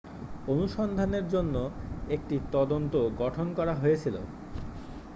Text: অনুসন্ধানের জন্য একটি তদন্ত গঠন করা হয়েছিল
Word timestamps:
অনুসন্ধানের 0.47 1.25
জন্য 1.27 1.55
একটি 2.09 2.35
তদন্ত 2.51 2.93
গঠন 3.19 3.47
করা 3.57 3.73
হয়েছিল 3.75 4.15